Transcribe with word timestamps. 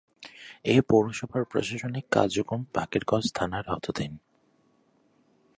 এ 0.65 0.75
পৌরসভার 0.89 1.43
প্রশাসনিক 1.45 2.05
কার্যক্রম 2.11 2.61
বাকেরগঞ্জ 2.75 3.25
থানার 3.35 3.65
আওতাধীন। 3.67 4.13